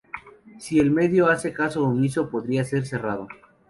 Si 0.57 0.79
el 0.79 0.89
medio 0.89 1.27
hace 1.27 1.53
caso 1.53 1.83
omiso, 1.85 2.27
podría 2.31 2.63
ser 2.63 2.87
cerrado. 2.87 3.27